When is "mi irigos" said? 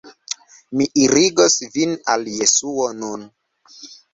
0.79-1.59